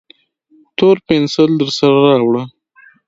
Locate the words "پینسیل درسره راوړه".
1.07-2.43